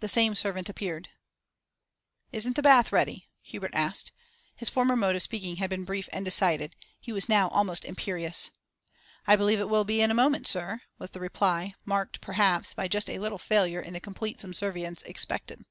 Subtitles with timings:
[0.00, 1.08] The same servant appeared.
[2.32, 4.12] 'Isn't the bath ready?' Hubert asked.
[4.54, 8.50] His former mode of speaking had been brief and decided; he was now almost imperious.
[9.26, 12.88] 'I believe it will be in a moment, sir,' was the reply, marked, perhaps, by
[12.88, 15.64] just a little failure in the complete subservience expected.